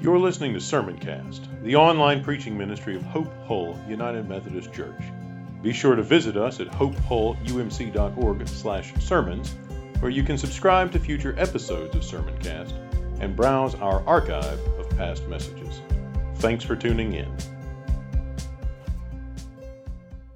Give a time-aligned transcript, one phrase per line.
[0.00, 5.00] You're listening to Sermoncast, the online preaching ministry of Hope Hull United Methodist Church.
[5.62, 9.54] Be sure to visit us at hopehullumc.org/sermons,
[10.00, 12.74] where you can subscribe to future episodes of Sermoncast
[13.20, 15.80] and browse our archive of past messages.
[16.34, 17.34] Thanks for tuning in.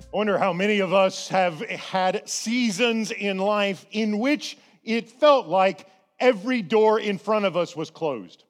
[0.00, 5.46] I wonder how many of us have had seasons in life in which it felt
[5.46, 5.86] like
[6.18, 8.44] every door in front of us was closed.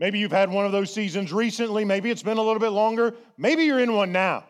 [0.00, 1.84] Maybe you've had one of those seasons recently.
[1.84, 3.14] Maybe it's been a little bit longer.
[3.36, 4.44] Maybe you're in one now.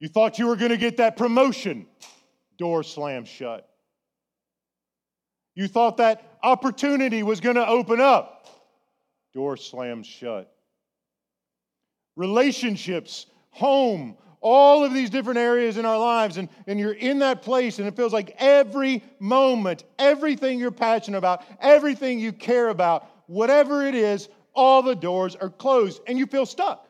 [0.00, 1.86] You thought you were going to get that promotion,
[2.56, 3.68] door slammed shut.
[5.54, 8.48] You thought that opportunity was going to open up,
[9.34, 10.50] door slammed shut.
[12.16, 17.42] Relationships, home, all of these different areas in our lives, and, and you're in that
[17.42, 23.06] place, and it feels like every moment, everything you're passionate about, everything you care about,
[23.26, 26.86] whatever it is, all the doors are closed, and you feel stuck.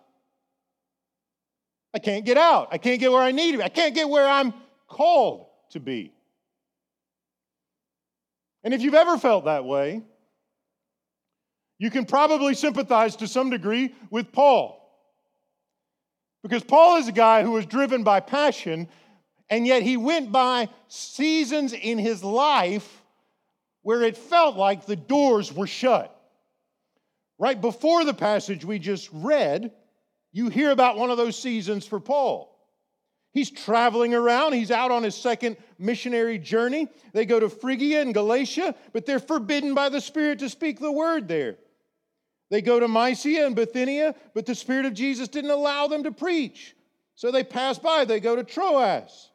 [1.93, 2.69] I can't get out.
[2.71, 3.65] I can't get where I need to be.
[3.65, 4.55] I can't get where I'm
[4.87, 6.13] called to be.
[8.63, 10.03] And if you've ever felt that way,
[11.79, 14.80] you can probably sympathize to some degree with Paul.
[16.43, 18.89] Because Paul is a guy who was driven by passion,
[19.49, 23.03] and yet he went by seasons in his life
[23.83, 26.17] where it felt like the doors were shut.
[27.39, 29.73] Right before the passage we just read,
[30.33, 32.51] you hear about one of those seasons for Paul.
[33.33, 34.55] He's traveling around.
[34.55, 36.89] He's out on his second missionary journey.
[37.13, 40.93] They go to Phrygia and Galatia, but they're forbidden by the Spirit to speak the
[40.93, 41.57] word there.
[42.51, 46.13] They go to Mysia and Bithynia, but the Spirit of Jesus didn't allow them to
[46.13, 46.75] preach.
[47.15, 49.31] So they pass by, they go to Troas.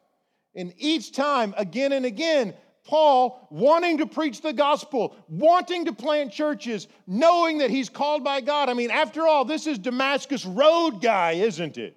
[0.54, 6.32] And each time, again and again, Paul wanting to preach the gospel, wanting to plant
[6.32, 8.68] churches, knowing that he's called by God.
[8.68, 11.96] I mean, after all, this is Damascus Road guy, isn't it?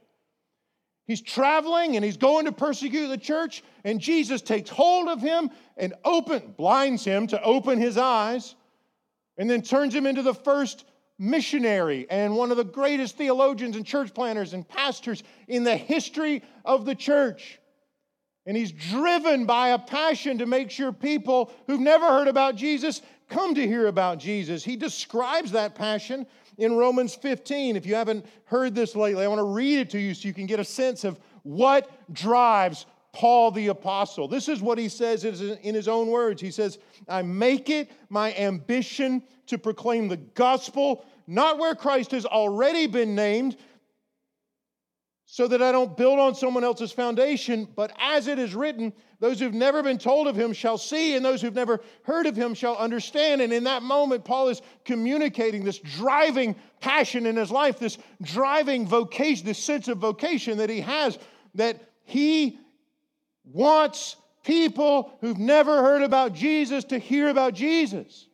[1.05, 5.49] He's traveling and he's going to persecute the church, and Jesus takes hold of him
[5.77, 8.55] and open, blinds him to open his eyes,
[9.37, 10.85] and then turns him into the first
[11.19, 16.41] missionary and one of the greatest theologians and church planners and pastors in the history
[16.65, 17.59] of the church.
[18.45, 23.01] And he's driven by a passion to make sure people who've never heard about Jesus
[23.27, 24.63] come to hear about Jesus.
[24.63, 26.25] He describes that passion
[26.57, 27.75] in Romans 15.
[27.75, 30.33] If you haven't heard this lately, I want to read it to you so you
[30.33, 34.27] can get a sense of what drives Paul the Apostle.
[34.27, 36.41] This is what he says in his own words.
[36.41, 42.25] He says, I make it my ambition to proclaim the gospel, not where Christ has
[42.25, 43.55] already been named,
[45.31, 49.39] so that I don't build on someone else's foundation, but as it is written, those
[49.39, 52.55] who've never been told of him shall see, and those who've never heard of him
[52.55, 53.41] shall understand.
[53.41, 58.87] And in that moment, Paul is communicating this driving passion in his life, this driving
[58.87, 61.19] vocation, this sense of vocation that he has,
[61.53, 62.57] that he
[63.43, 68.28] wants people who've never heard about Jesus to hear about Jesus.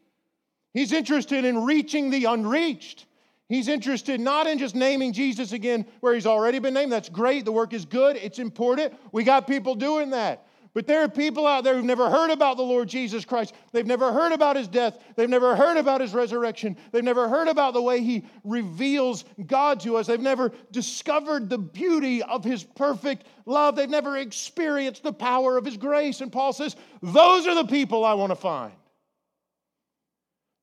[0.75, 3.05] He's interested in reaching the unreached.
[3.47, 6.91] He's interested not in just naming Jesus again where he's already been named.
[6.91, 7.45] That's great.
[7.45, 8.17] The work is good.
[8.17, 8.93] It's important.
[9.13, 10.45] We got people doing that.
[10.73, 13.53] But there are people out there who've never heard about the Lord Jesus Christ.
[13.71, 14.99] They've never heard about his death.
[15.15, 16.75] They've never heard about his resurrection.
[16.91, 20.07] They've never heard about the way he reveals God to us.
[20.07, 23.77] They've never discovered the beauty of his perfect love.
[23.77, 26.19] They've never experienced the power of his grace.
[26.19, 28.73] And Paul says, Those are the people I want to find.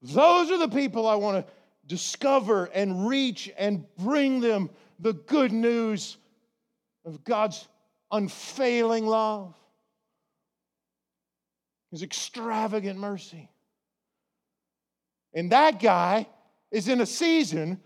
[0.02, 1.52] Those are the people I want to
[1.86, 6.16] discover and reach and bring them the good news
[7.04, 7.66] of God's
[8.10, 9.54] unfailing love,
[11.90, 13.48] His extravagant mercy.
[15.34, 16.26] And that guy
[16.70, 17.80] is in a season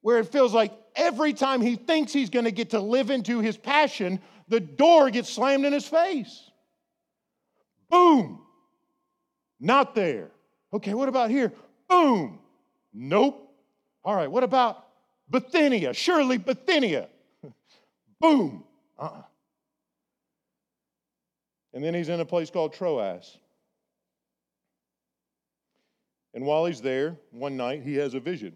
[0.00, 3.40] where it feels like every time he thinks he's going to get to live into
[3.40, 6.50] his passion, the door gets slammed in his face.
[7.90, 8.40] Boom.
[9.60, 10.30] Not there.
[10.72, 11.52] Okay, what about here?
[11.88, 12.38] Boom.
[12.92, 13.44] Nope.
[14.04, 14.86] All right, what about
[15.30, 15.94] Bithynia?
[15.94, 17.08] Surely Bithynia.
[18.20, 18.64] Boom.
[18.98, 19.22] Uh-uh.
[21.72, 23.38] And then he's in a place called Troas.
[26.34, 28.54] And while he's there, one night, he has a vision.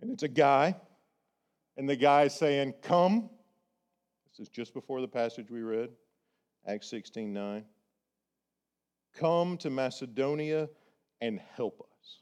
[0.00, 0.76] And it's a guy,
[1.76, 3.30] and the guy is saying, Come.
[4.30, 5.90] This is just before the passage we read,
[6.66, 7.64] Acts 16 9.
[9.16, 10.68] Come to Macedonia
[11.20, 12.20] and help us.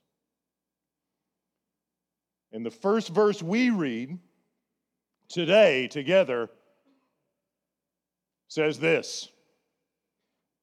[2.53, 4.19] And the first verse we read
[5.29, 6.49] today together
[8.49, 9.29] says this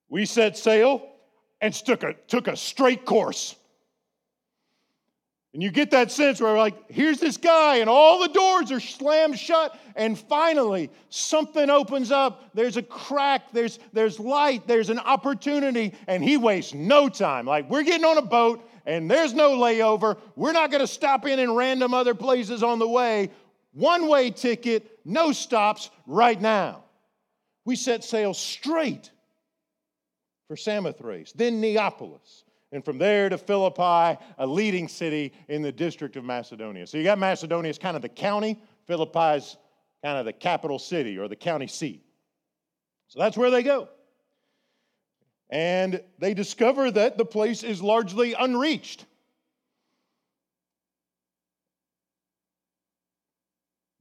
[0.10, 1.06] We set sail
[1.60, 3.56] and took a, took a straight course.
[5.54, 8.80] And you get that sense where, like, here's this guy, and all the doors are
[8.80, 12.52] slammed shut, and finally something opens up.
[12.54, 17.46] There's a crack, there's, there's light, there's an opportunity, and he wastes no time.
[17.46, 20.18] Like, we're getting on a boat, and there's no layover.
[20.38, 23.30] We're not going to stop in in random other places on the way.
[23.74, 26.86] One way ticket, no stops right now.
[27.66, 29.12] We set sail straight
[30.48, 36.16] for Samothrace, then Neapolis and from there to Philippi, a leading city in the district
[36.16, 36.88] of Macedonia.
[36.88, 39.58] So you got Macedonia as kind of the county, Philippi is
[40.04, 42.04] kind of the capital city or the county seat.
[43.08, 43.90] So that's where they go.
[45.50, 49.06] And they discover that the place is largely unreached.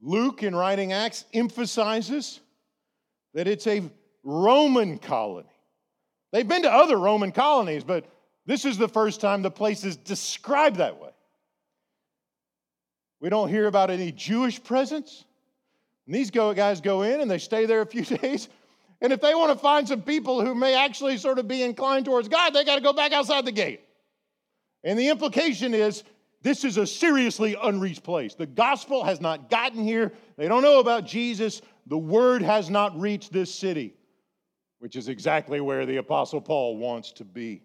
[0.01, 2.39] Luke, in writing Acts, emphasizes
[3.33, 3.83] that it's a
[4.23, 5.47] Roman colony.
[6.31, 8.05] They've been to other Roman colonies, but
[8.45, 11.11] this is the first time the place is described that way.
[13.19, 15.25] We don't hear about any Jewish presence.
[16.07, 18.49] And these guys go in and they stay there a few days.
[18.99, 22.05] And if they want to find some people who may actually sort of be inclined
[22.05, 23.81] towards God, they got to go back outside the gate.
[24.83, 26.03] And the implication is
[26.41, 28.33] this is a seriously unreached place.
[28.33, 30.11] The gospel has not gotten here.
[30.37, 31.61] They don't know about Jesus.
[31.87, 33.93] The word has not reached this city,
[34.79, 37.61] which is exactly where the Apostle Paul wants to be.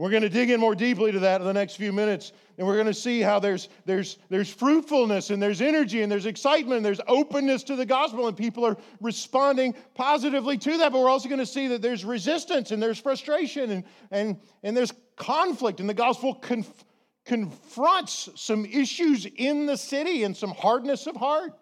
[0.00, 2.32] We're going to dig in more deeply to that in the next few minutes.
[2.56, 6.24] And we're going to see how there's, there's, there's fruitfulness and there's energy and there's
[6.24, 10.92] excitement and there's openness to the gospel and people are responding positively to that.
[10.92, 14.74] But we're also going to see that there's resistance and there's frustration and, and, and
[14.74, 15.80] there's conflict.
[15.80, 16.84] And the gospel conf-
[17.26, 21.52] confronts some issues in the city and some hardness of heart.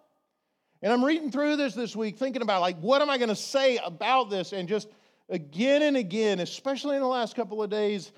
[0.80, 3.34] And I'm reading through this this week thinking about, like, what am I going to
[3.34, 4.52] say about this?
[4.52, 4.86] And just
[5.28, 8.12] again and again, especially in the last couple of days,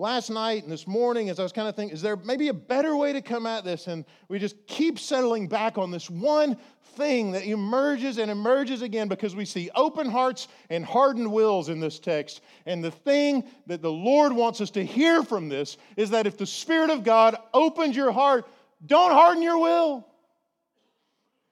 [0.00, 2.54] last night and this morning as I was kind of thinking, is there maybe a
[2.54, 3.86] better way to come at this?
[3.86, 6.56] And we just keep settling back on this one
[6.96, 11.80] thing that emerges and emerges again because we see open hearts and hardened wills in
[11.80, 12.40] this text.
[12.64, 16.38] And the thing that the Lord wants us to hear from this is that if
[16.38, 18.48] the Spirit of God opens your heart,
[18.86, 20.06] don't harden your will.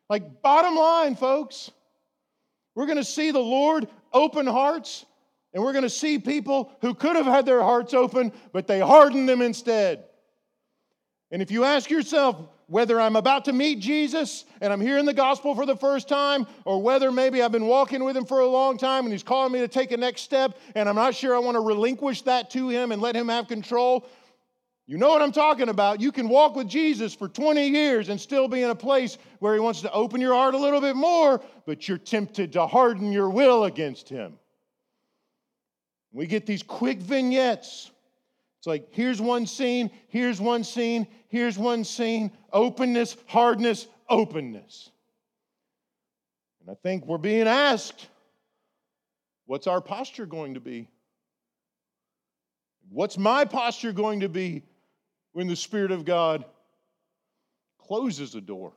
[0.08, 1.70] Like, bottom line, folks,
[2.74, 5.04] we're going to see the Lord open hearts
[5.54, 8.80] and we're going to see people who could have had their hearts open, but they
[8.80, 10.04] hardened them instead.
[11.30, 12.36] And if you ask yourself
[12.66, 16.46] whether I'm about to meet Jesus and I'm hearing the gospel for the first time,
[16.64, 19.52] or whether maybe I've been walking with him for a long time and he's calling
[19.52, 22.50] me to take a next step and I'm not sure I want to relinquish that
[22.50, 24.06] to him and let him have control,
[24.86, 26.00] you know what I'm talking about.
[26.00, 29.52] You can walk with Jesus for 20 years and still be in a place where
[29.52, 33.12] he wants to open your heart a little bit more, but you're tempted to harden
[33.12, 34.38] your will against him.
[36.12, 37.90] We get these quick vignettes.
[38.58, 44.90] It's like, here's one scene, here's one scene, here's one scene, openness, hardness, openness.
[46.60, 48.08] And I think we're being asked
[49.46, 50.88] what's our posture going to be?
[52.90, 54.62] What's my posture going to be
[55.32, 56.44] when the Spirit of God
[57.78, 58.72] closes a door?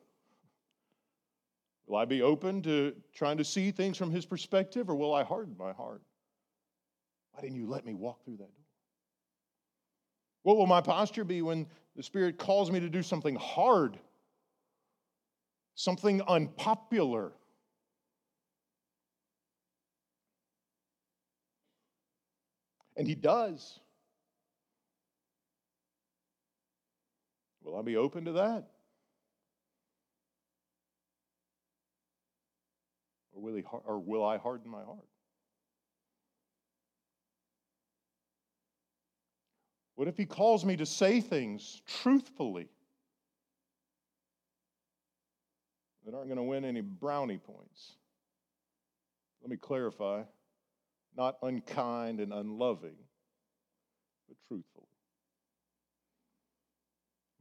[1.87, 5.23] Will I be open to trying to see things from His perspective, or will I
[5.23, 6.01] harden my heart?
[7.31, 8.65] Why didn't you let me walk through that door?
[10.43, 13.99] What will my posture be when the Spirit calls me to do something hard,
[15.75, 17.31] something unpopular?
[22.97, 23.79] And He does.
[27.63, 28.67] Will I be open to that?
[33.33, 35.05] Or will, he, or will I harden my heart?
[39.95, 42.69] What if he calls me to say things truthfully
[46.05, 47.97] that aren't going to win any brownie points?
[49.41, 50.23] Let me clarify
[51.15, 52.95] not unkind and unloving,
[54.27, 54.87] but truthful.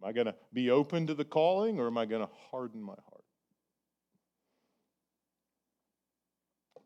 [0.03, 2.83] Am I going to be open to the calling or am I going to harden
[2.83, 3.25] my heart?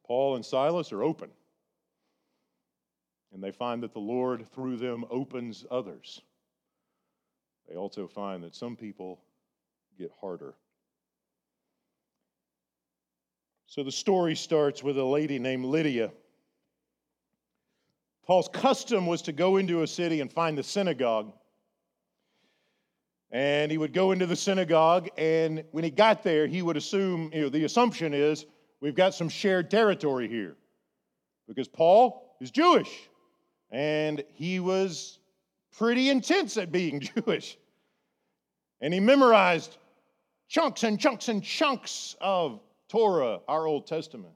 [0.06, 1.30] Paul and Silas are open
[3.34, 6.22] and they find that the Lord, through them, opens others.
[7.68, 9.20] They also find that some people
[9.98, 10.54] get harder.
[13.66, 16.12] So the story starts with a lady named Lydia.
[18.24, 21.32] Paul's custom was to go into a city and find the synagogue.
[23.32, 27.30] And he would go into the synagogue, and when he got there, he would assume,
[27.34, 28.46] you know, the assumption is
[28.80, 30.54] we've got some shared territory here.
[31.48, 33.08] Because Paul is Jewish.
[33.75, 35.19] And he was
[35.76, 37.59] pretty intense at being Jewish.
[38.81, 39.78] And he memorized
[40.49, 44.35] chunks and chunks and chunks of Torah, our Old Testament.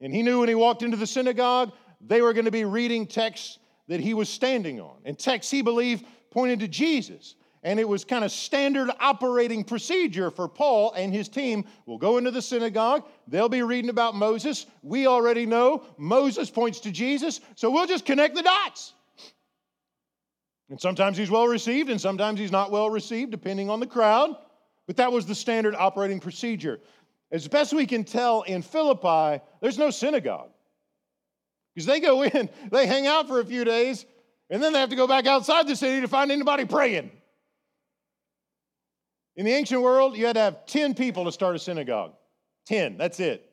[0.00, 3.06] And he knew when he walked into the synagogue, they were going to be reading
[3.06, 7.36] texts that he was standing on, and texts he believed pointed to Jesus.
[7.62, 11.66] And it was kind of standard operating procedure for Paul and his team.
[11.84, 14.66] We'll go into the synagogue, they'll be reading about Moses.
[14.82, 18.94] We already know Moses points to Jesus, so we'll just connect the dots.
[20.70, 24.36] And sometimes he's well received, and sometimes he's not well received, depending on the crowd.
[24.86, 26.80] But that was the standard operating procedure.
[27.32, 30.50] As best we can tell in Philippi, there's no synagogue.
[31.74, 34.06] Because they go in, they hang out for a few days,
[34.48, 37.10] and then they have to go back outside the city to find anybody praying.
[39.36, 42.12] In the ancient world, you had to have 10 people to start a synagogue.
[42.66, 43.50] 10, that's it.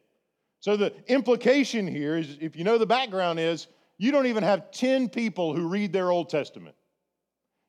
[0.60, 3.68] So the implication here is if you know the background is
[3.98, 6.76] you don't even have 10 people who read their Old Testament.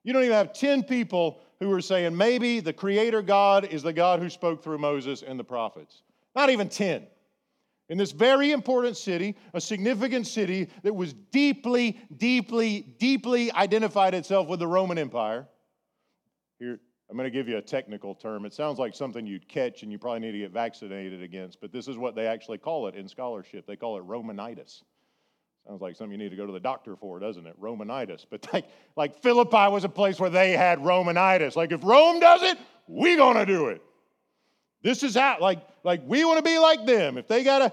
[0.05, 3.93] You don't even have 10 people who are saying maybe the creator God is the
[3.93, 6.03] God who spoke through Moses and the prophets.
[6.35, 7.07] Not even 10.
[7.91, 14.47] In this very important city, a significant city that was deeply, deeply, deeply identified itself
[14.47, 15.49] with the Roman Empire.
[16.59, 18.45] Here, I'm going to give you a technical term.
[18.45, 21.73] It sounds like something you'd catch and you probably need to get vaccinated against, but
[21.73, 23.67] this is what they actually call it in scholarship.
[23.67, 24.83] They call it Romanitis.
[25.67, 27.59] Sounds like something you need to go to the doctor for, doesn't it?
[27.61, 28.27] Romanitis.
[28.29, 31.57] But like, like Philippi was a place where they had Romanitis.
[31.57, 33.83] Like if Rome does it, we're gonna do it.
[34.83, 37.19] This is how, like, like we want to be like them.
[37.19, 37.73] If they got a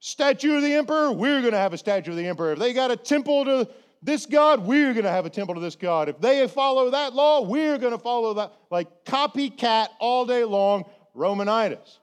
[0.00, 2.52] statue of the emperor, we're gonna have a statue of the emperor.
[2.52, 3.68] If they got a temple to
[4.02, 6.08] this God, we're gonna have a temple to this God.
[6.08, 8.52] If they follow that law, we're gonna follow that.
[8.70, 10.84] Like copycat all day long,
[11.16, 11.98] Romanitis.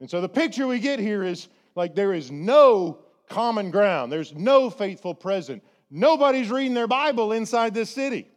[0.00, 4.10] And so the picture we get here is like there is no common ground.
[4.10, 5.62] There's no faithful present.
[5.90, 8.28] Nobody's reading their Bible inside this city.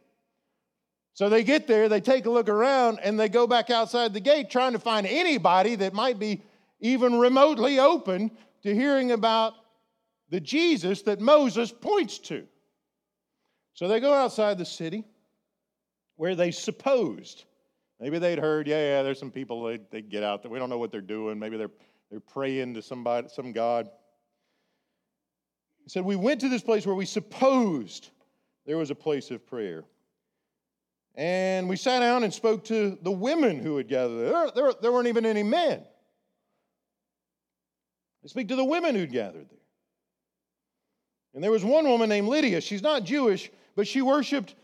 [1.14, 4.20] So they get there, they take a look around, and they go back outside the
[4.20, 6.42] gate trying to find anybody that might be
[6.80, 8.32] even remotely open
[8.64, 9.54] to hearing about
[10.30, 12.46] the Jesus that Moses points to.
[13.74, 15.04] So they go outside the city
[16.16, 17.44] where they supposed,
[18.00, 20.50] maybe they'd heard, yeah, yeah, there's some people, they, they get out there.
[20.50, 21.38] We don't know what they're doing.
[21.38, 21.72] Maybe they're,
[22.10, 23.90] they're praying to somebody, some God.
[25.82, 28.10] He said, We went to this place where we supposed
[28.64, 29.84] there was a place of prayer.
[31.16, 34.50] And we sat down and spoke to the women who had gathered there.
[34.54, 35.84] There, there weren't even any men.
[38.22, 39.58] They speak to the women who'd gathered there.
[41.34, 42.60] And there was one woman named Lydia.
[42.60, 44.54] She's not Jewish, but she worshiped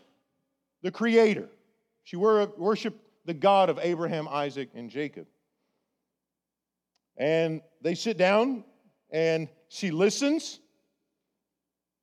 [0.81, 1.49] the Creator.
[2.03, 5.27] She worshiped the God of Abraham, Isaac, and Jacob.
[7.17, 8.63] And they sit down
[9.11, 10.59] and she listens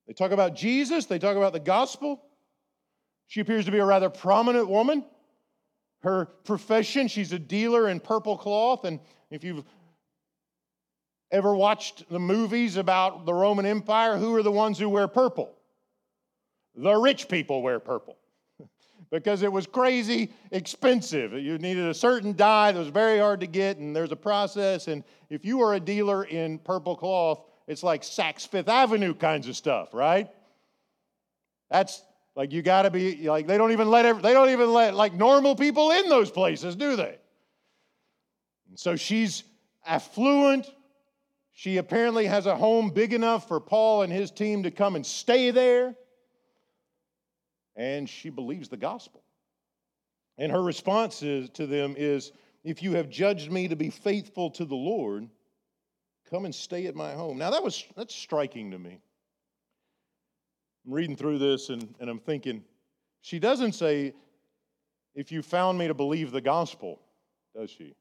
[0.09, 2.19] they talk about Jesus, they talk about the gospel.
[3.27, 5.05] She appears to be a rather prominent woman.
[6.01, 8.85] Her profession, she's a dealer in purple cloth.
[8.85, 8.99] And
[9.29, 9.63] if you've
[11.29, 15.55] ever watched the movies about the Roman Empire, who are the ones who wear purple?
[16.81, 18.17] The rich people wear purple
[19.11, 21.33] because it was crazy expensive.
[21.33, 24.87] You needed a certain dye that was very hard to get, and there's a process.
[24.87, 29.47] And if you are a dealer in purple cloth, it's like Saks Fifth Avenue kinds
[29.47, 30.29] of stuff, right?
[31.69, 32.01] That's
[32.35, 34.95] like you got to be like they don't even let every, they don't even let
[34.95, 37.17] like normal people in those places, do they?
[38.69, 39.43] And so she's
[39.85, 40.65] affluent.
[41.51, 45.05] She apparently has a home big enough for Paul and his team to come and
[45.05, 45.95] stay there.
[47.79, 49.23] And she believes the gospel.
[50.37, 52.31] And her response is, to them is
[52.63, 55.27] if you have judged me to be faithful to the Lord,
[56.29, 57.37] Come and stay at my home.
[57.37, 58.99] Now that was that's striking to me.
[60.85, 62.63] I'm reading through this and, and I'm thinking,
[63.21, 64.13] she doesn't say,
[65.15, 67.01] if you found me to believe the gospel,
[67.55, 67.95] does she?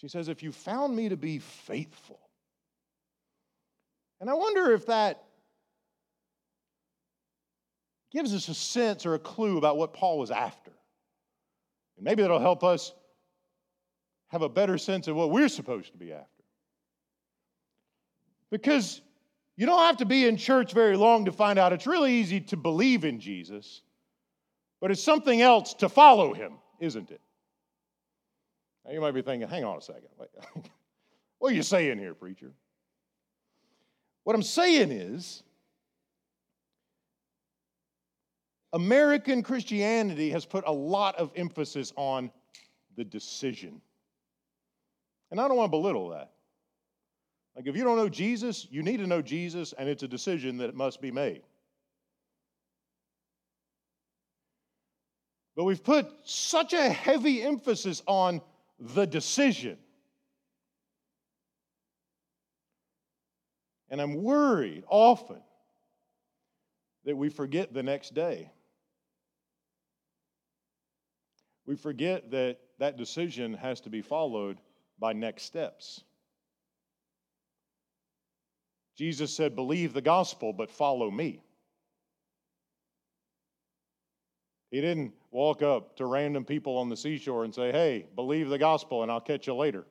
[0.00, 2.20] She says, if you found me to be faithful.
[4.20, 5.24] And I wonder if that
[8.16, 10.72] gives us a sense or a clue about what Paul was after.
[11.96, 12.94] And maybe that'll help us
[14.28, 16.26] have a better sense of what we're supposed to be after.
[18.50, 19.02] Because
[19.56, 22.40] you don't have to be in church very long to find out it's really easy
[22.40, 23.82] to believe in Jesus,
[24.80, 27.20] but it's something else to follow him, isn't it?
[28.86, 30.08] Now you might be thinking, hang on a second.
[31.38, 32.52] what are you saying here, preacher?
[34.24, 35.42] What I'm saying is,
[38.72, 42.30] American Christianity has put a lot of emphasis on
[42.96, 43.80] the decision.
[45.30, 46.30] And I don't want to belittle that.
[47.54, 50.58] Like, if you don't know Jesus, you need to know Jesus, and it's a decision
[50.58, 51.42] that must be made.
[55.56, 58.42] But we've put such a heavy emphasis on
[58.78, 59.78] the decision.
[63.88, 65.40] And I'm worried often
[67.06, 68.50] that we forget the next day.
[71.66, 74.58] We forget that that decision has to be followed
[74.98, 76.02] by next steps.
[78.96, 81.42] Jesus said, Believe the gospel, but follow me.
[84.70, 88.58] He didn't walk up to random people on the seashore and say, Hey, believe the
[88.58, 89.84] gospel and I'll catch you later.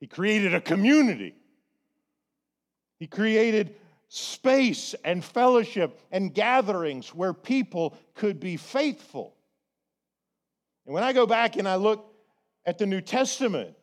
[0.00, 1.34] He created a community.
[3.00, 3.74] He created
[4.08, 9.34] space and fellowship and gatherings where people could be faithful.
[10.86, 12.10] And when I go back and I look
[12.64, 13.74] at the New Testament,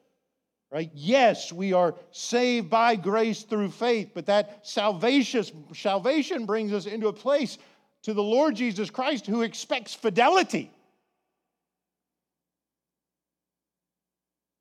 [0.71, 6.87] right, yes, we are saved by grace through faith, but that salvation, salvation brings us
[6.87, 7.59] into a place
[8.03, 10.71] to the Lord Jesus Christ who expects fidelity,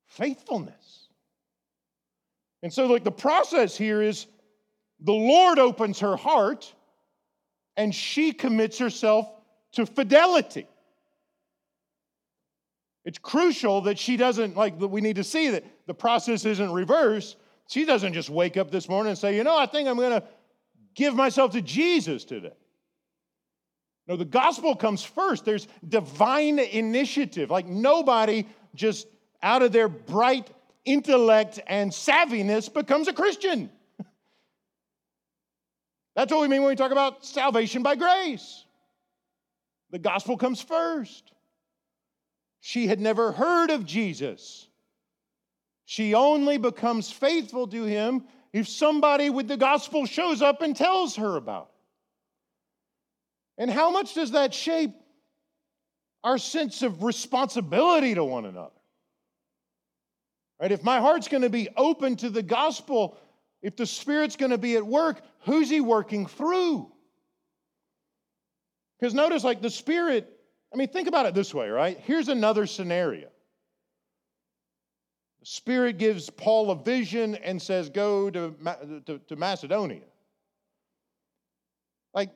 [0.07, 1.07] faithfulness.
[2.61, 4.25] And so, like, the process here is
[5.05, 6.73] the Lord opens her heart
[7.77, 9.29] and she commits herself
[9.73, 10.67] to fidelity.
[13.03, 17.37] It's crucial that she doesn't, like, we need to see that the process isn't reversed.
[17.69, 20.19] She doesn't just wake up this morning and say, you know, I think I'm going
[20.19, 20.23] to
[20.95, 22.53] give myself to Jesus today.
[24.07, 25.45] No, the gospel comes first.
[25.45, 27.51] There's divine initiative.
[27.51, 29.07] Like, nobody just
[29.43, 30.49] out of their bright
[30.83, 33.69] intellect and savviness becomes a Christian.
[36.15, 38.63] That's what we mean when we talk about salvation by grace.
[39.91, 41.31] The gospel comes first.
[42.61, 44.67] She had never heard of Jesus.
[45.85, 51.17] She only becomes faithful to him if somebody with the gospel shows up and tells
[51.17, 51.69] her about
[53.57, 53.61] it.
[53.61, 54.91] And how much does that shape
[56.23, 58.71] our sense of responsibility to one another?
[60.59, 60.71] Right?
[60.71, 63.17] If my heart's going to be open to the gospel,
[63.65, 66.91] if the Spirit's going to be at work, who's He working through?
[68.99, 70.31] Because notice, like the Spirit,
[70.71, 71.99] I mean, think about it this way, right?
[71.99, 73.27] Here's another scenario.
[75.39, 78.53] The Spirit gives Paul a vision and says, Go to,
[79.07, 80.05] to, to Macedonia.
[82.13, 82.29] Like,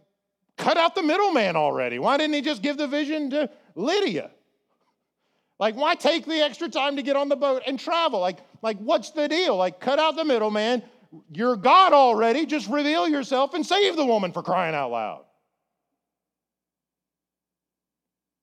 [0.57, 1.99] cut out the middleman already.
[1.99, 4.31] Why didn't he just give the vision to Lydia?
[5.59, 8.19] Like, why take the extra time to get on the boat and travel?
[8.19, 9.55] Like, like what's the deal?
[9.55, 10.81] Like, cut out the middleman,
[11.31, 12.45] you're God already.
[12.45, 15.25] Just reveal yourself and save the woman for crying out loud.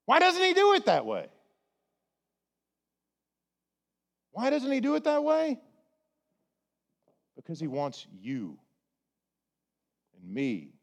[0.07, 1.29] Why doesn't he do it that way?
[4.33, 5.59] Why doesn't he do it that way?
[7.37, 8.59] Because he wants you
[10.15, 10.75] and me,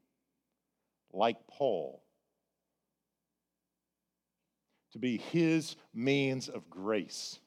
[1.12, 2.04] like Paul,
[4.91, 7.39] to be his means of grace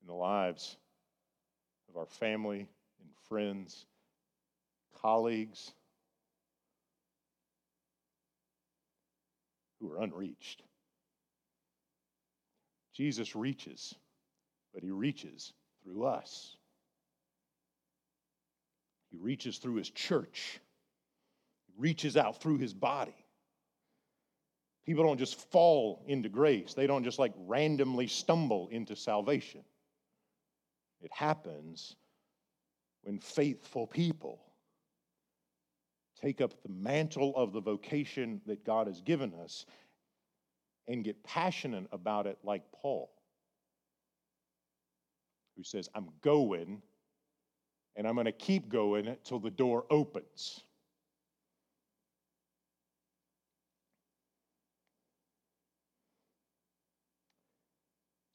[0.00, 0.76] in the lives
[1.90, 2.60] of our family
[3.00, 3.84] and friends,
[5.02, 5.72] colleagues
[9.80, 10.62] who are unreached.
[12.94, 13.94] Jesus reaches,
[14.74, 16.56] but he reaches through us.
[19.10, 20.60] He reaches through his church.
[21.66, 23.14] He reaches out through his body.
[24.86, 29.62] People don't just fall into grace, they don't just like randomly stumble into salvation.
[31.00, 31.96] It happens
[33.02, 34.40] when faithful people
[36.20, 39.64] take up the mantle of the vocation that God has given us
[40.86, 43.10] and get passionate about it, like Paul,
[45.56, 46.82] who says, I'm going
[47.96, 50.62] and I'm going to keep going till the door opens.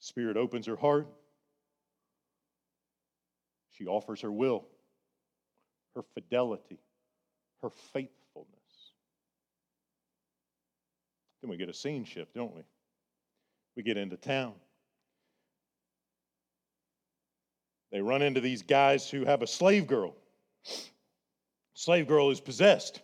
[0.00, 1.08] Spirit opens her heart.
[3.76, 4.64] She offers her will,
[5.94, 6.78] her fidelity,
[7.62, 8.12] her faithfulness.
[11.42, 12.62] Then we get a scene shift, don't we?
[13.76, 14.54] We get into town.
[17.92, 20.14] They run into these guys who have a slave girl.
[21.74, 23.00] Slave girl is possessed.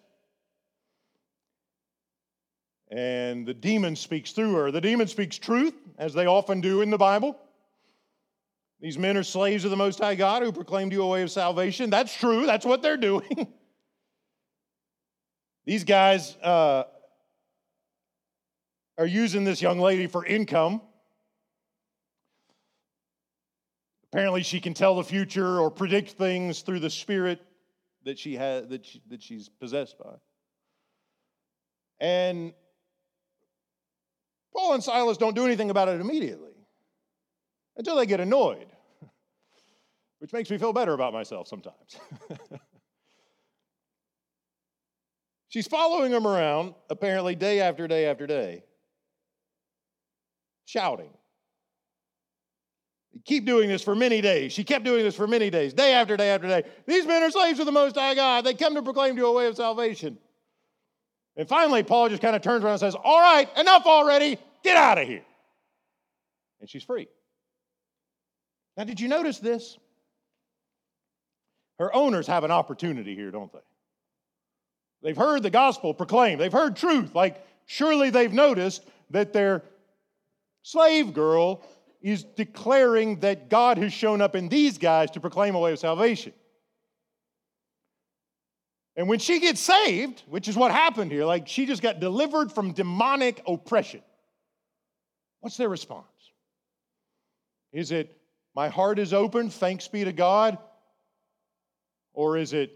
[2.90, 4.70] And the demon speaks through her.
[4.70, 7.38] The demon speaks truth, as they often do in the Bible.
[8.82, 11.30] These men are slaves of the Most High God who proclaimed you a way of
[11.30, 11.88] salvation.
[11.88, 12.46] That's true.
[12.46, 13.46] That's what they're doing.
[15.64, 16.82] These guys uh,
[18.98, 20.82] are using this young lady for income.
[24.12, 27.40] Apparently, she can tell the future or predict things through the spirit
[28.04, 30.14] that she has that, she, that she's possessed by.
[32.00, 32.52] And
[34.52, 36.51] Paul and Silas don't do anything about it immediately
[37.76, 38.66] until they get annoyed,
[40.18, 41.96] which makes me feel better about myself sometimes.
[45.48, 48.64] She's following him around, apparently, day after day after day,
[50.64, 51.11] shouting.
[53.26, 54.52] Keep doing this for many days.
[54.52, 56.62] She kept doing this for many days, day after day after day.
[56.87, 58.44] These men are slaves of the Most High God.
[58.44, 60.16] They come to proclaim to you a way of salvation.
[61.37, 64.38] And finally, Paul just kind of turns around and says, All right, enough already.
[64.64, 65.24] Get out of here.
[66.61, 67.08] And she's free.
[68.76, 69.78] Now, did you notice this?
[71.78, 73.58] Her owners have an opportunity here, don't they?
[75.02, 77.14] They've heard the gospel proclaimed, they've heard truth.
[77.14, 79.62] Like, surely they've noticed that their
[80.62, 81.62] slave girl
[82.00, 85.78] is declaring that God has shown up in these guys to proclaim a way of
[85.78, 86.32] salvation.
[88.96, 92.52] And when she gets saved, which is what happened here, like she just got delivered
[92.52, 94.02] from demonic oppression,
[95.40, 96.06] what's their response?
[97.72, 98.16] Is it,
[98.54, 100.58] my heart is open, thanks be to God?
[102.12, 102.72] Or is it,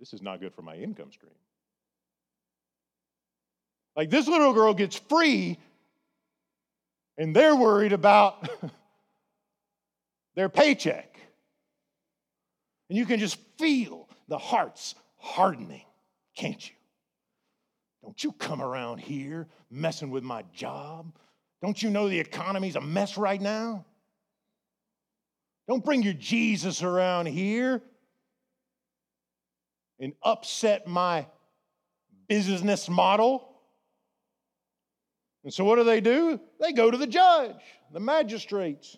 [0.00, 1.32] this is not good for my income stream?
[3.94, 5.58] Like this little girl gets free,
[7.18, 8.48] and they're worried about
[10.34, 11.16] their paycheck.
[12.88, 15.84] And you can just feel the hearts hardening,
[16.36, 16.74] can't you?
[18.02, 21.14] Don't you come around here messing with my job.
[21.62, 23.86] Don't you know the economy's a mess right now?
[25.68, 27.80] Don't bring your Jesus around here
[30.00, 31.26] and upset my
[32.28, 33.48] business model.
[35.44, 36.40] And so, what do they do?
[36.60, 37.60] They go to the judge,
[37.92, 38.96] the magistrates,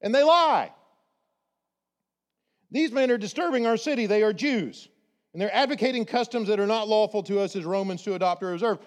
[0.00, 0.72] and they lie.
[2.72, 4.06] These men are disturbing our city.
[4.06, 4.88] They are Jews,
[5.32, 8.52] and they're advocating customs that are not lawful to us as Romans to adopt or
[8.52, 8.78] observe.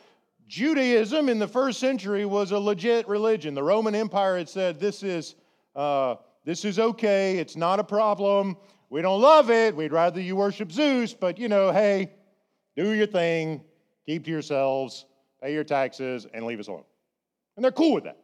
[0.50, 3.54] Judaism in the first century was a legit religion.
[3.54, 5.36] The Roman Empire had said, This is,
[5.76, 8.58] uh, this is okay, it's not a problem.
[8.90, 9.76] We don't love it.
[9.76, 12.14] We'd rather you worship Zeus, but you know, hey,
[12.76, 13.62] do your thing,
[14.08, 15.06] keep to yourselves,
[15.40, 16.84] pay your taxes, and leave us alone.
[17.56, 18.18] And they're cool with that.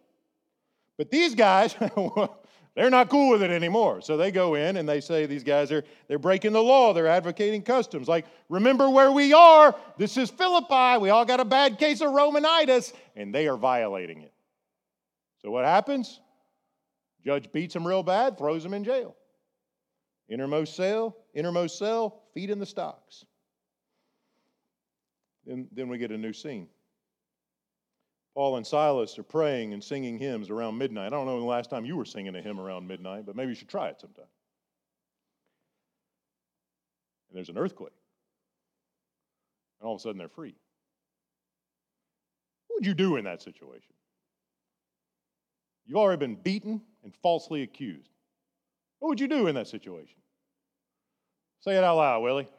[0.98, 1.76] But these guys,
[2.76, 4.02] They're not cool with it anymore.
[4.02, 7.08] So they go in and they say these guys are they're breaking the law, they're
[7.08, 8.08] advocating customs.
[8.08, 9.74] Like, remember where we are.
[9.98, 11.00] This is Philippi.
[11.00, 14.34] We all got a bad case of Romanitis, and they are violating it.
[15.42, 16.20] So what happens?
[17.24, 19.16] Judge beats them real bad, throws them in jail.
[20.28, 23.26] Innermost cell, innermost cell, feed in the stocks.
[25.46, 26.68] Then, then we get a new scene.
[28.36, 31.08] Paul and Silas are praying and singing hymns around midnight.
[31.08, 33.50] I don't know the last time you were singing a hymn around midnight, but maybe
[33.50, 34.26] you should try it sometime.
[37.30, 37.94] And there's an earthquake.
[39.80, 40.54] And all of a sudden they're free.
[42.68, 43.94] What would you do in that situation?
[45.86, 48.10] You've already been beaten and falsely accused.
[49.00, 50.18] What would you do in that situation?
[51.62, 52.50] Say it out loud, Willie.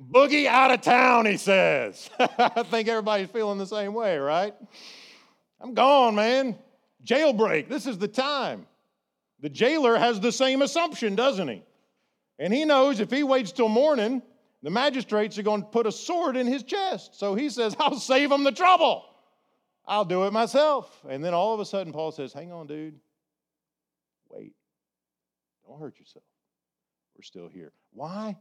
[0.00, 2.08] Boogie out of town, he says.
[2.18, 4.54] I think everybody's feeling the same way, right?
[5.60, 6.56] I'm gone, man.
[7.04, 8.66] Jailbreak, this is the time.
[9.40, 11.62] The jailer has the same assumption, doesn't he?
[12.38, 14.22] And he knows if he waits till morning,
[14.62, 17.18] the magistrates are going to put a sword in his chest.
[17.18, 19.04] So he says, I'll save him the trouble.
[19.86, 21.04] I'll do it myself.
[21.08, 22.98] And then all of a sudden, Paul says, Hang on, dude.
[24.28, 24.52] Wait.
[25.66, 26.24] Don't hurt yourself.
[27.16, 27.72] We're still here.
[27.92, 28.36] Why?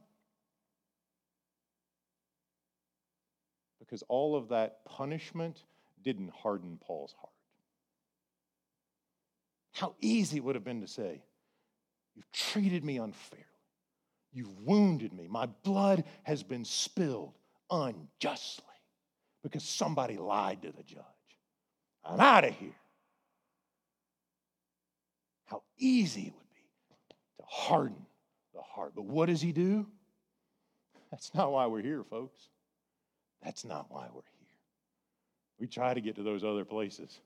[3.87, 5.63] Because all of that punishment
[6.03, 7.33] didn't harden Paul's heart.
[9.73, 11.21] How easy it would have been to say,
[12.15, 13.45] You've treated me unfairly.
[14.33, 15.27] You've wounded me.
[15.29, 17.37] My blood has been spilled
[17.69, 18.65] unjustly
[19.43, 21.03] because somebody lied to the judge.
[22.03, 22.75] I'm out of here.
[25.45, 26.61] How easy it would be
[27.39, 28.05] to harden
[28.55, 28.93] the heart.
[28.95, 29.85] But what does he do?
[31.11, 32.49] That's not why we're here, folks.
[33.43, 34.47] That's not why we're here.
[35.59, 37.19] We try to get to those other places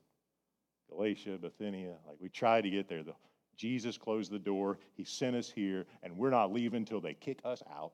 [0.89, 1.95] Galatia, Bithynia.
[2.05, 3.03] Like we try to get there.
[3.03, 3.13] The,
[3.55, 4.77] Jesus closed the door.
[4.95, 7.93] He sent us here, and we're not leaving until they kick us out.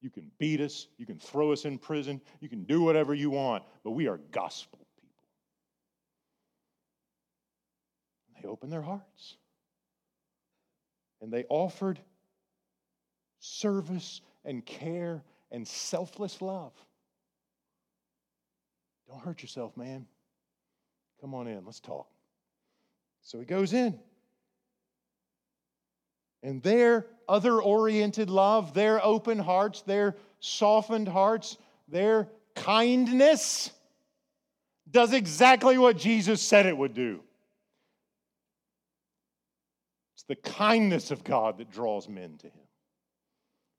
[0.00, 3.30] You can beat us, you can throw us in prison, you can do whatever you
[3.30, 5.24] want, but we are gospel people.
[8.40, 9.36] They opened their hearts
[11.20, 11.98] and they offered
[13.40, 16.72] service and care and selfless love.
[19.08, 20.06] Don't hurt yourself, man.
[21.20, 22.08] Come on in, let's talk.
[23.22, 23.98] So he goes in.
[26.42, 31.58] And their other oriented love, their open hearts, their softened hearts,
[31.88, 33.72] their kindness
[34.90, 37.20] does exactly what Jesus said it would do.
[40.14, 42.67] It's the kindness of God that draws men to Him.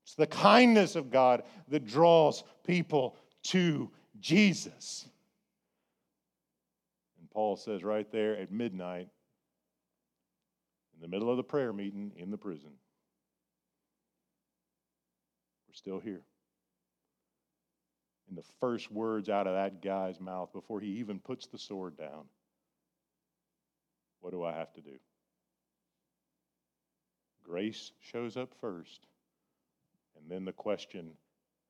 [0.10, 5.08] It's the kindness of God that draws people to Jesus.
[7.20, 9.08] And Paul says right there at midnight,
[10.96, 12.72] in the middle of the prayer meeting in the prison,
[15.68, 16.24] we're still here.
[18.30, 21.96] And the first words out of that guy's mouth before he even puts the sword
[21.96, 22.24] down
[24.22, 24.98] what do I have to do?
[27.44, 29.06] Grace shows up first.
[30.22, 31.12] And then the question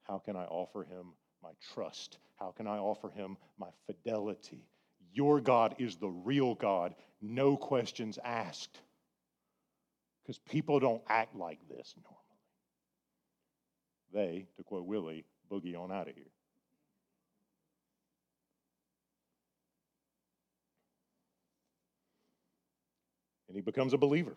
[0.04, 2.18] how can I offer him my trust?
[2.38, 4.66] How can I offer him my fidelity?
[5.14, 8.80] Your God is the real God, no questions asked.
[10.24, 12.20] Because people don't act like this normally.
[14.14, 16.26] They, to quote Willie, boogie on out of here.
[23.48, 24.36] And he becomes a believer.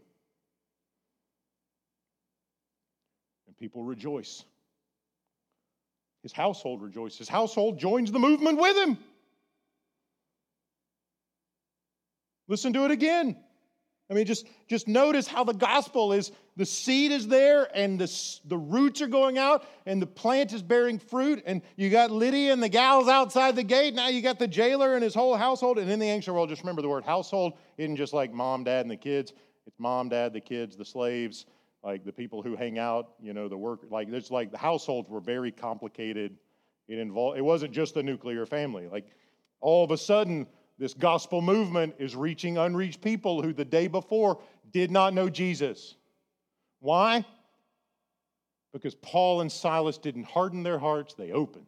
[3.62, 4.44] People rejoice.
[6.25, 7.18] His household rejoices.
[7.18, 8.98] His household joins the movement with him.
[12.48, 13.37] Listen to it again.
[14.11, 18.40] I mean, just, just notice how the gospel is the seed is there and the,
[18.46, 21.44] the roots are going out and the plant is bearing fruit.
[21.46, 23.94] And you got Lydia and the gals outside the gate.
[23.94, 25.79] Now you got the jailer and his whole household.
[25.79, 28.81] And in the ancient world, just remember the word household isn't just like mom, dad,
[28.81, 29.33] and the kids.
[29.68, 31.46] It's mom, dad, the kids, the slaves,
[31.83, 33.81] like the people who hang out, you know, the work.
[33.90, 36.37] Like it's like the households were very complicated.
[36.88, 38.87] It involved, it wasn't just the nuclear family.
[38.87, 39.07] Like
[39.61, 40.47] all of a sudden,
[40.79, 44.40] this gospel movement is reaching unreached people who the day before
[44.73, 45.97] did not know Jesus.
[46.81, 47.25] Why?
[48.73, 51.66] Because Paul and Silas didn't harden their hearts, they opened.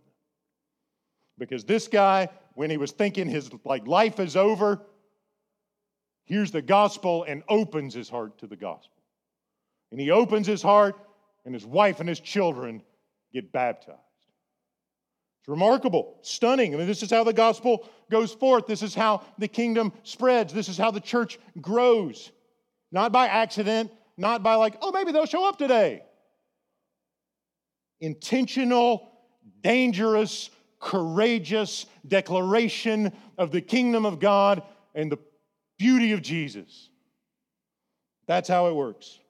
[1.39, 4.81] Because this guy, when he was thinking his like life is over,
[6.25, 8.94] hears the gospel and opens his heart to the gospel.
[9.95, 10.97] And he opens his heart,
[11.45, 12.83] and his wife and his children
[13.33, 14.01] get baptized.
[15.39, 16.75] It's remarkable, stunning.
[16.75, 18.67] I mean, this is how the gospel goes forth.
[18.67, 20.53] This is how the kingdom spreads.
[20.53, 22.33] This is how the church grows.
[22.91, 26.03] Not by accident, not by like, oh, maybe they'll show up today.
[28.01, 29.13] Intentional,
[29.63, 35.19] dangerous, courageous declaration of the kingdom of God and the
[35.79, 36.91] beauty of Jesus.
[38.27, 39.21] That's how it works.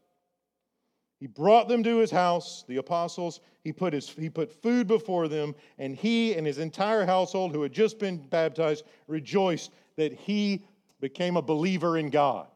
[1.24, 3.40] He brought them to his house, the apostles.
[3.62, 7.62] He put, his, he put food before them, and he and his entire household, who
[7.62, 10.66] had just been baptized, rejoiced that he
[11.00, 12.48] became a believer in God.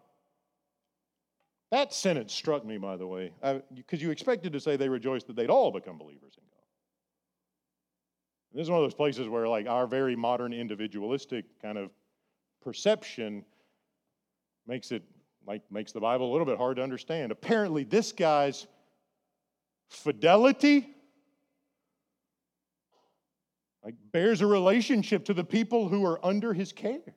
[1.71, 3.33] That sentence struck me, by the way,
[3.75, 6.67] because you expected to say they rejoiced that they'd all become believers in God.
[8.53, 11.91] This is one of those places where, like, our very modern individualistic kind of
[12.61, 13.47] perception
[14.67, 15.05] makes it
[15.49, 17.33] like makes the Bible a little bit hard to understand.
[17.33, 18.67] Apparently, this guy's
[19.89, 20.87] fidelity
[23.83, 27.15] like bears a relationship to the people who are under his care.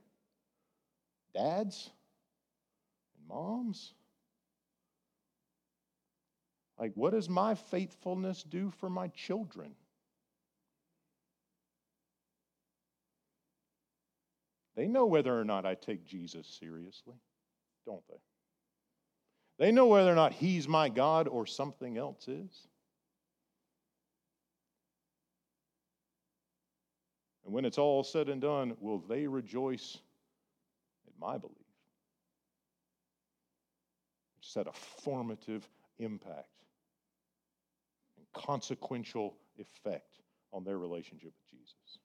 [1.34, 1.90] Dads
[3.18, 3.94] and moms.
[6.80, 9.76] Like, what does my faithfulness do for my children?
[14.78, 17.16] They know whether or not I take Jesus seriously
[17.92, 19.66] don't they?
[19.66, 22.68] They know whether or not He's my God or something else is.
[27.44, 29.98] And when it's all said and done, will they rejoice
[31.06, 31.58] at my belief?
[34.40, 34.74] It's had a
[35.04, 35.68] formative
[36.00, 36.48] impact
[38.18, 40.20] and consequential effect
[40.54, 42.00] on their relationship with Jesus.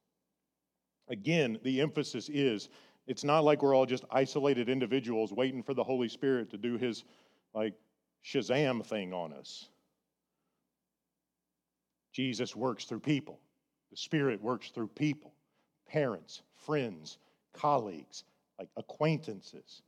[1.08, 2.68] Again, the emphasis is
[3.06, 6.76] it's not like we're all just isolated individuals waiting for the Holy Spirit to do
[6.76, 7.04] his
[7.54, 7.74] like
[8.24, 9.68] Shazam thing on us.
[12.12, 13.38] Jesus works through people.
[13.90, 15.32] The Spirit works through people,
[15.86, 17.18] parents, friends,
[17.52, 18.24] colleagues,
[18.58, 19.82] like acquaintances.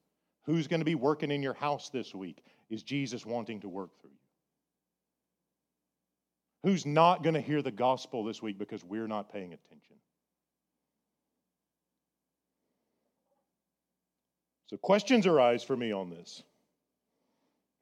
[0.44, 2.42] Who's going to be working in your house this week?
[2.70, 6.70] Is Jesus wanting to work through you?
[6.70, 9.96] Who's not going to hear the gospel this week because we're not paying attention?
[14.68, 16.42] So questions arise for me on this.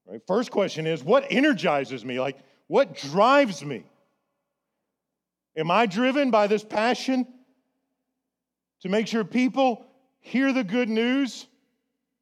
[0.06, 0.20] Right?
[0.26, 2.20] First question is what energizes me?
[2.20, 3.84] Like what drives me?
[5.56, 7.26] Am I driven by this passion
[8.80, 9.86] to make sure people
[10.20, 11.46] hear the good news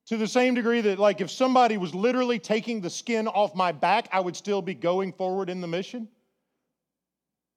[0.07, 3.73] to the same degree that, like, if somebody was literally taking the skin off my
[3.73, 6.09] back, I would still be going forward in the mission.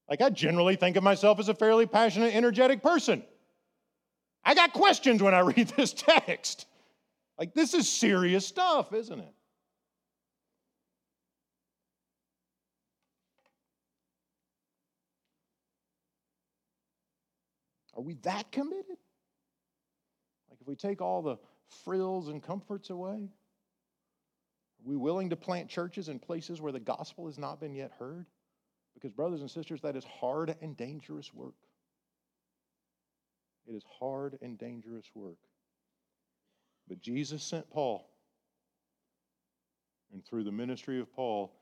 [0.09, 3.23] Like, I generally think of myself as a fairly passionate, energetic person.
[4.45, 6.65] I got questions when I read this text.
[7.37, 9.33] Like, this is serious stuff, isn't it?
[17.95, 18.97] Are we that committed?
[20.49, 21.37] Like, if we take all the
[21.83, 23.29] frills and comforts away?
[24.79, 27.91] Are we willing to plant churches in places where the gospel has not been yet
[27.97, 28.27] heard?
[28.93, 31.55] Because, brothers and sisters, that is hard and dangerous work.
[33.67, 35.37] It is hard and dangerous work.
[36.87, 38.09] But Jesus sent Paul.
[40.13, 41.53] And through the ministry of Paul,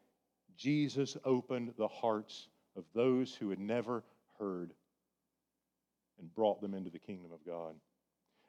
[0.56, 4.04] Jesus opened the hearts of those who had never
[4.40, 4.72] heard
[6.20, 7.76] and brought them into the kingdom of God.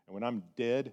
[0.06, 0.92] And when I'm dead,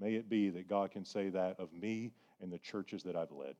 [0.00, 2.10] May it be that God can say that of me
[2.40, 3.54] and the churches that I've led.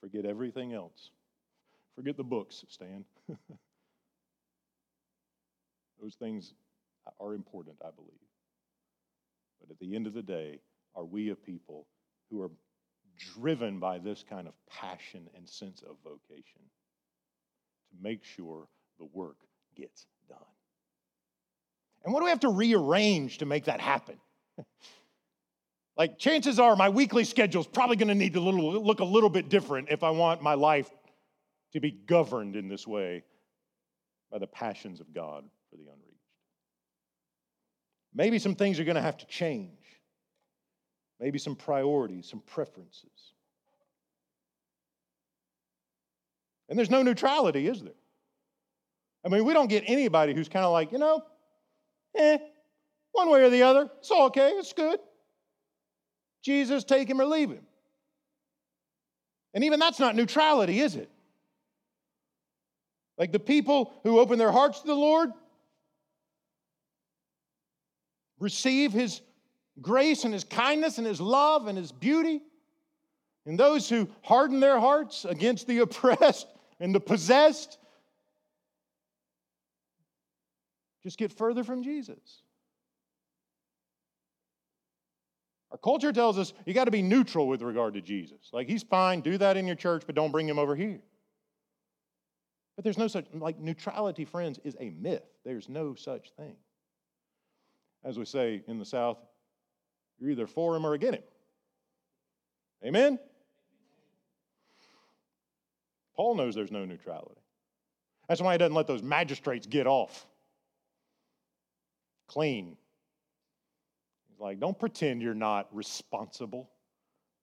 [0.00, 1.10] Forget everything else.
[1.94, 3.04] Forget the books, Stan.
[6.00, 6.54] Those things
[7.20, 8.10] are important, I believe.
[9.60, 10.60] But at the end of the day,
[10.96, 11.86] are we a people
[12.30, 12.50] who are
[13.34, 16.62] driven by this kind of passion and sense of vocation
[17.90, 18.66] to make sure
[18.98, 19.36] the work
[19.76, 20.38] gets done.
[22.04, 24.16] And what do we have to rearrange to make that happen?
[25.96, 29.28] like, chances are my weekly schedule is probably going to need to look a little
[29.28, 30.90] bit different if I want my life
[31.72, 33.24] to be governed in this way
[34.30, 36.10] by the passions of God for the unreached.
[38.14, 39.70] Maybe some things are going to have to change.
[41.20, 43.34] Maybe some priorities, some preferences.
[46.68, 47.92] And there's no neutrality, is there?
[49.24, 51.22] I mean, we don't get anybody who's kind of like, you know,
[52.16, 52.38] eh,
[53.12, 53.90] one way or the other.
[53.98, 54.50] It's all okay.
[54.52, 54.98] It's good.
[56.42, 57.66] Jesus, take him or leave him.
[59.52, 61.10] And even that's not neutrality, is it?
[63.20, 65.30] Like the people who open their hearts to the Lord
[68.38, 69.20] receive his
[69.82, 72.40] grace and his kindness and his love and his beauty.
[73.44, 76.46] And those who harden their hearts against the oppressed
[76.80, 77.76] and the possessed
[81.02, 82.42] just get further from Jesus.
[85.70, 88.48] Our culture tells us you got to be neutral with regard to Jesus.
[88.50, 91.00] Like, he's fine, do that in your church, but don't bring him over here.
[92.80, 95.26] But there's no such, like, neutrality, friends, is a myth.
[95.44, 96.56] There's no such thing.
[98.02, 99.18] As we say in the South,
[100.18, 101.24] you're either for him or against him.
[102.86, 103.18] Amen?
[106.16, 107.42] Paul knows there's no neutrality.
[108.30, 110.24] That's why he doesn't let those magistrates get off
[112.28, 112.78] clean.
[114.30, 116.70] He's like, don't pretend you're not responsible.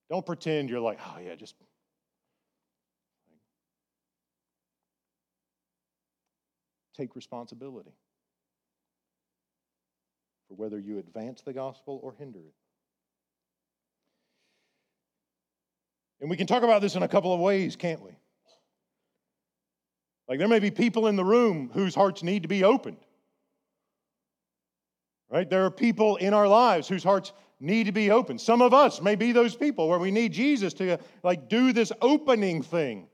[0.09, 1.53] Don't pretend you're like, oh, yeah, just.
[6.97, 7.91] Take responsibility
[10.47, 12.53] for whether you advance the gospel or hinder it.
[16.19, 18.11] And we can talk about this in a couple of ways, can't we?
[20.27, 22.97] Like there may be people in the room whose hearts need to be opened.
[25.29, 25.49] Right?
[25.49, 28.41] There are people in our lives whose hearts need to be opened.
[28.41, 31.91] Some of us may be those people where we need Jesus to like do this
[32.01, 33.07] opening thing.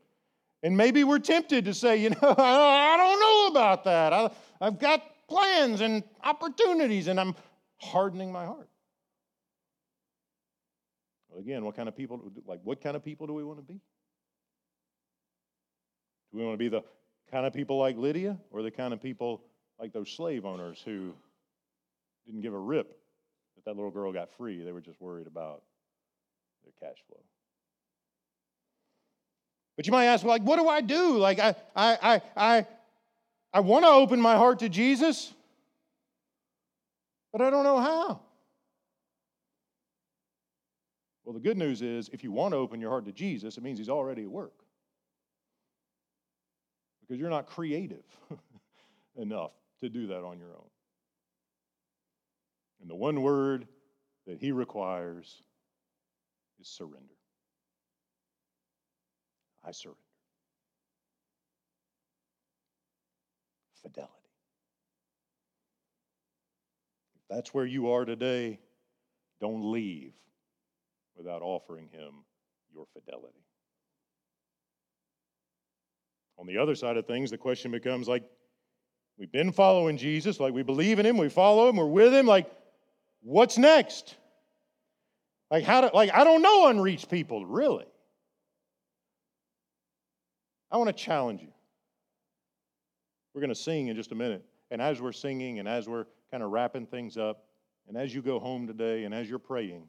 [0.63, 4.13] And maybe we're tempted to say, you know, I don't know about that.
[4.13, 7.36] I, I've got plans and opportunities and I'm
[7.78, 8.69] hardening my heart.
[11.30, 13.63] Well, again, what kind of people, like, what kind of people do we want to
[13.63, 13.82] be?
[16.32, 16.82] Do we want to be the
[17.30, 19.43] kind of people like Lydia or the kind of people
[19.80, 21.13] like those slave owners who
[22.26, 22.97] didn't give a rip
[23.56, 24.63] that that little girl got free.
[24.63, 25.64] They were just worried about
[26.64, 27.20] their cash flow.
[29.76, 31.17] But you might ask, like, what do I do?
[31.17, 32.67] Like, I, I, I, I,
[33.53, 35.34] I want to open my heart to Jesus,
[37.32, 38.21] but I don't know how.
[41.24, 43.63] Well, the good news is if you want to open your heart to Jesus, it
[43.63, 44.53] means He's already at work.
[47.01, 48.03] Because you're not creative
[49.15, 49.51] enough
[49.82, 50.69] to do that on your own.
[52.82, 53.67] And the one word
[54.28, 55.41] that he requires
[56.59, 56.99] is surrender.
[59.64, 59.99] I surrender.
[63.82, 64.11] Fidelity.
[67.16, 68.59] If that's where you are today,
[69.41, 70.14] don't leave
[71.16, 72.14] without offering him
[72.74, 73.43] your fidelity.
[76.38, 78.24] On the other side of things, the question becomes like,
[79.18, 82.26] We've been following Jesus, like we believe in him, we follow him, we're with him.
[82.26, 82.49] Like,
[83.22, 84.16] what's next?
[85.51, 87.86] Like, how do, like, I don't know unreached people, really.
[90.74, 91.53] I want to challenge you.
[93.34, 94.43] We're going to sing in just a minute.
[94.71, 97.45] And as we're singing and as we're kind of wrapping things up,
[97.88, 99.88] and as you go home today and as you're praying,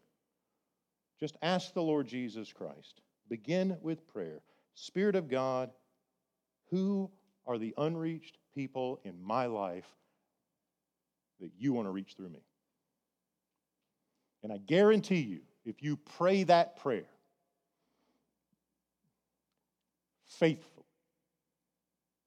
[1.19, 3.01] just ask the Lord Jesus Christ.
[3.31, 4.43] Begin with prayer.
[4.75, 5.71] Spirit of God,
[6.71, 7.11] who
[7.47, 9.89] are the unreached people in my life
[11.41, 12.43] that you want to reach through me?
[14.43, 17.07] And I guarantee you, if you pray that prayer
[20.27, 20.74] faithfully,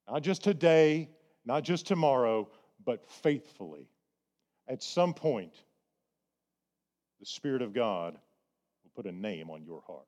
[0.10, 1.10] not just today,
[1.45, 2.49] not just tomorrow,
[2.86, 3.88] but faithfully,
[4.68, 5.53] at some point,
[7.20, 10.05] the Spirit of God will put a name on your heart.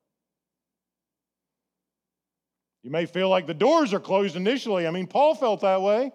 [2.82, 4.86] You may feel like the doors are closed initially.
[4.86, 6.12] I mean, Paul felt that way.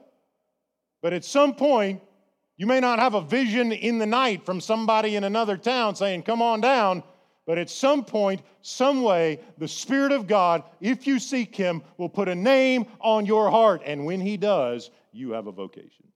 [1.01, 2.01] But at some point,
[2.57, 6.23] you may not have a vision in the night from somebody in another town saying,
[6.23, 7.03] Come on down.
[7.45, 12.09] But at some point, some way, the Spirit of God, if you seek Him, will
[12.09, 13.83] put a name on your heart.
[13.85, 16.07] And when He does, you have a vocation.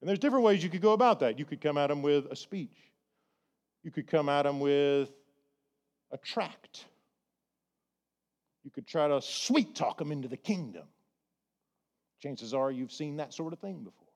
[0.00, 1.38] And there's different ways you could go about that.
[1.38, 2.76] You could come at Him with a speech,
[3.82, 5.10] you could come at Him with
[6.10, 6.84] a tract,
[8.64, 10.84] you could try to sweet talk Him into the kingdom.
[12.22, 14.08] Chances are you've seen that sort of thing before.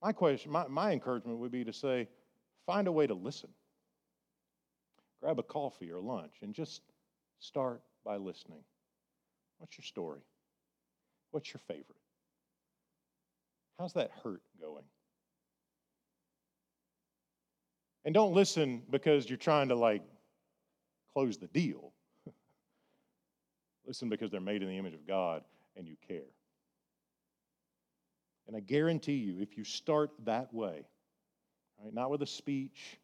[0.00, 2.08] My question, my, my encouragement would be to say,
[2.66, 3.50] find a way to listen.
[5.20, 6.82] Grab a coffee or lunch and just
[7.38, 8.62] start by listening.
[9.58, 10.20] What's your story?
[11.30, 11.86] What's your favorite?
[13.78, 14.84] How's that hurt going?
[18.04, 20.02] And don't listen because you're trying to like
[21.14, 21.92] close the deal.
[23.86, 25.42] listen because they're made in the image of God
[25.76, 26.30] and you care.
[28.46, 30.84] And I guarantee you, if you start that way,
[31.82, 32.98] right, not with a speech,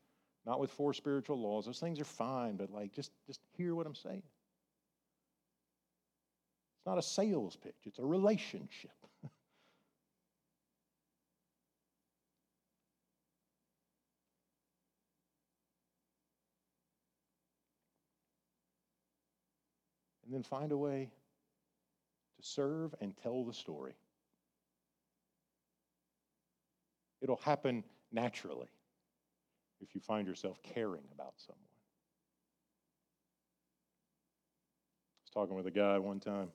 [0.47, 3.87] not with four spiritual laws, those things are fine, but like just, just hear what
[3.87, 4.23] I'm saying.
[6.79, 8.93] It's not a sales pitch, it's a relationship.
[20.25, 21.11] and then find a way
[22.41, 23.95] to serve and tell the story.
[27.21, 28.69] It'll happen naturally
[29.81, 31.61] if you find yourself caring about someone.
[35.15, 36.49] I was talking with a guy one time.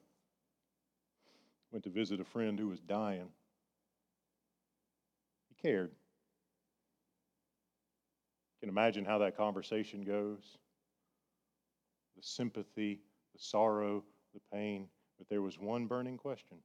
[1.71, 3.29] Went to visit a friend who was dying.
[5.49, 5.89] He cared.
[5.89, 5.95] You
[8.59, 10.57] can imagine how that conversation goes.
[12.15, 12.99] The sympathy,
[13.33, 14.87] the sorrow, the pain.
[15.17, 16.57] But there was one burning question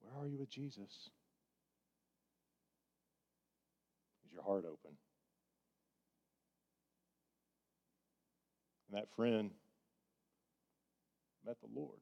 [0.00, 1.10] Where are you with Jesus?
[4.30, 4.96] Is your heart open?
[8.88, 9.50] And that friend
[11.46, 11.98] met the Lord.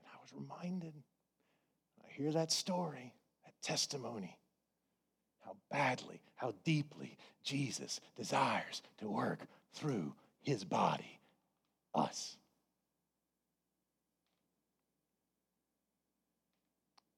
[0.00, 0.94] And I was reminded,
[2.04, 3.14] I hear that story,
[3.44, 4.36] that testimony,
[5.44, 9.40] how badly, how deeply Jesus desires to work
[9.72, 11.20] through his body,
[11.94, 12.36] us.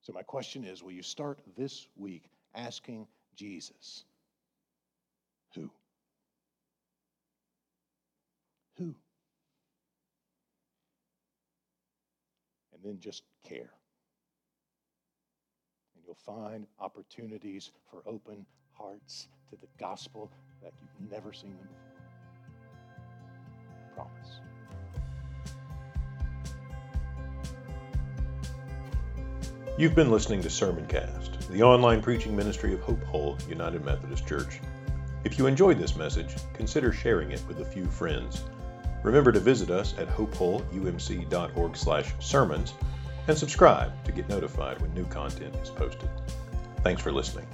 [0.06, 4.04] So, my question is will you start this week asking Jesus,
[5.52, 5.68] who?
[8.76, 8.94] Who?
[12.72, 13.72] And then just care.
[15.96, 20.30] And you'll find opportunities for open hearts to the gospel
[20.62, 22.04] that you've never seen them before.
[23.90, 24.45] I promise.
[29.78, 34.62] You've been listening to Sermoncast, the online preaching ministry of Hope Hull United Methodist Church.
[35.22, 38.42] If you enjoyed this message, consider sharing it with a few friends.
[39.02, 42.72] Remember to visit us at hopehullumc.org/sermons
[43.28, 46.08] and subscribe to get notified when new content is posted.
[46.82, 47.46] Thanks for listening.